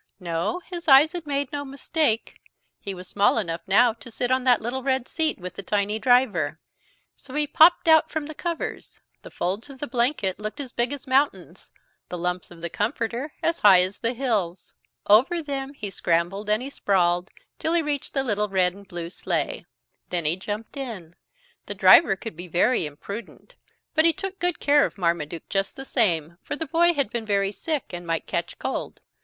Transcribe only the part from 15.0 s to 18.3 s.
Over them he scrambled and he sprawled till he reached the